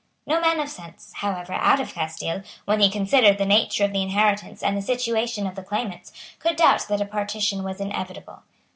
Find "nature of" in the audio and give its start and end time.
3.45-3.93